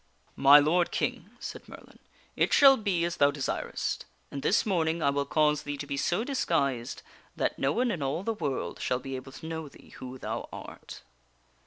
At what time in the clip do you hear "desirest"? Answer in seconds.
3.29-4.05